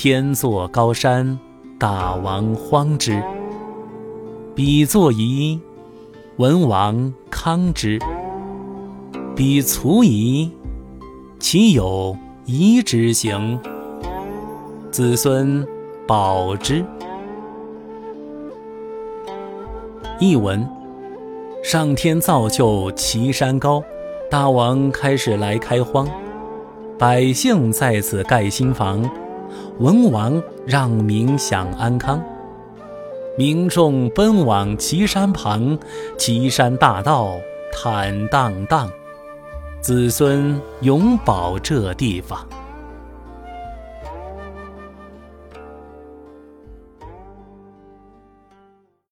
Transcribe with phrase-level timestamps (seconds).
[0.00, 1.36] 天作高山，
[1.76, 3.20] 大王荒之；
[4.54, 5.60] 彼作夷，
[6.36, 7.98] 文王康之。
[9.34, 10.52] 彼卒夷，
[11.40, 13.58] 其有夷之行？
[14.92, 15.66] 子孙
[16.06, 16.84] 保之。
[20.20, 20.64] 译文：
[21.64, 23.82] 上天造就岐山高，
[24.30, 26.08] 大王开始来开荒，
[26.96, 29.02] 百姓在此盖新房，
[29.78, 32.22] 文王让民享安康。
[33.36, 35.78] 民众奔往岐山旁，
[36.16, 37.36] 岐山大道
[37.72, 38.90] 坦荡荡，
[39.80, 42.46] 子孙永保这地方。